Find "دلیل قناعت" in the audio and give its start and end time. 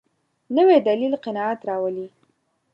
0.87-1.59